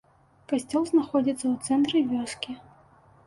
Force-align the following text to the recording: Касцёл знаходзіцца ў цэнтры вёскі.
Касцёл 0.51 0.87
знаходзіцца 0.91 1.45
ў 1.53 1.67
цэнтры 1.67 1.97
вёскі. 2.13 2.51